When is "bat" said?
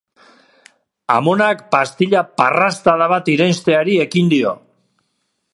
3.15-3.33